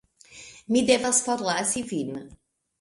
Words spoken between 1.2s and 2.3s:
forlasi vin.